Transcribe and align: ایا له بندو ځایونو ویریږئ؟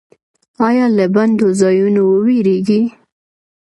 ایا 0.67 0.85
له 0.97 1.05
بندو 1.15 1.47
ځایونو 1.61 2.03
ویریږئ؟ 2.25 2.83